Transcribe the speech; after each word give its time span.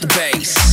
the 0.00 0.06
bass. 0.08 0.65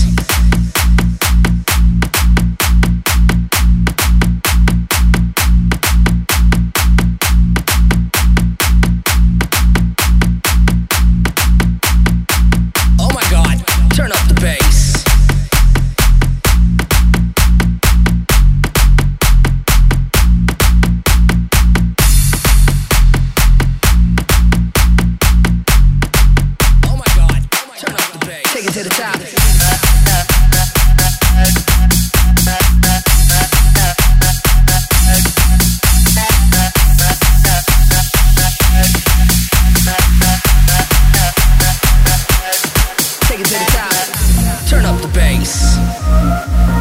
Reis. 45.43 46.72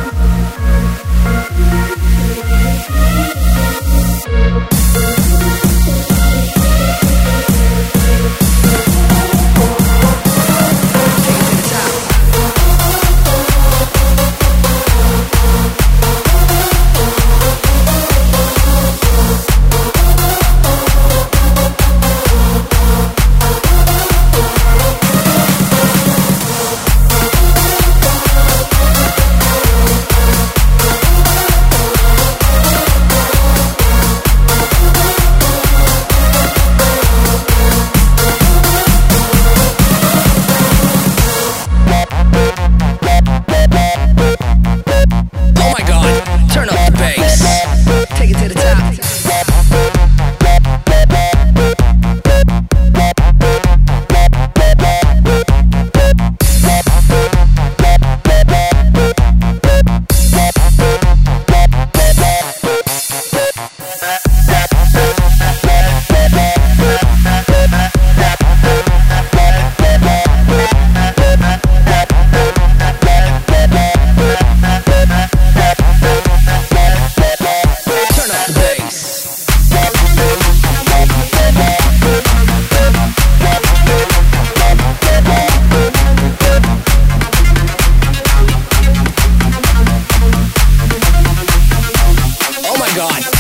God. 93.03 93.32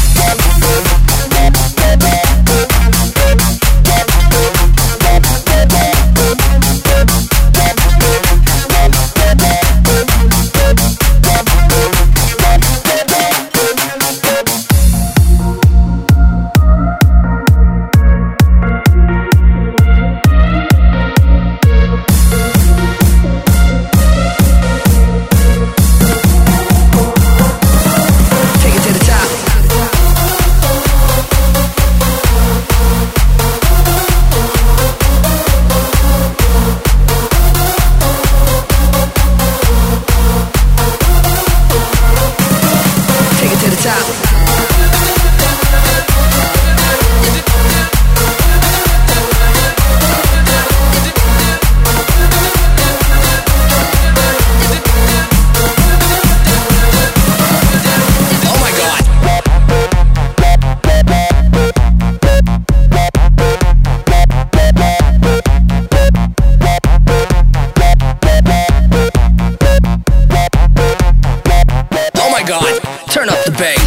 Turn 73.12 73.28
up 73.28 73.44
the 73.44 73.50
bass. 73.52 73.81